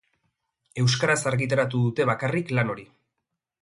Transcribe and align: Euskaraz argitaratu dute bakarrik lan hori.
Euskaraz 0.85 1.19
argitaratu 1.33 1.85
dute 1.87 2.11
bakarrik 2.13 2.59
lan 2.61 2.77
hori. 2.77 2.93